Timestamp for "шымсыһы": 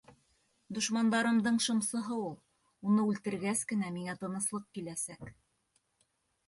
1.65-2.17